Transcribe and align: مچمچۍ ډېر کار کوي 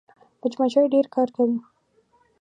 مچمچۍ 0.41 0.85
ډېر 0.93 1.05
کار 1.15 1.27
کوي 1.35 1.57